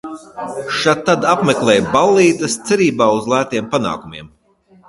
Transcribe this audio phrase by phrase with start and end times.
[0.77, 4.35] Šad tad apmeklēju ballītes cerībā uz lētiem panākumiem.